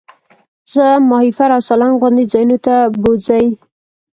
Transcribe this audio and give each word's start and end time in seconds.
زه 0.73 0.85
ماهیپر 1.09 1.49
او 1.55 1.61
سالنګ 1.67 1.95
غوندې 1.99 2.23
ځایونو 2.31 2.57
ته 2.65 2.75
بوځئ. 3.01 3.45